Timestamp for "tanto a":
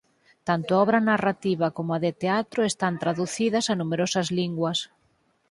0.47-0.81